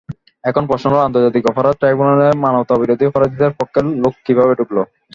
[0.43, 4.77] এখন প্রশ্ন হলো, আন্তর্জাতিক অপরাধ ট্রাইব্যুনালে মানবতাবিরোধী অপরাধীদের পক্ষের লোক কীভাবে ঢুকল।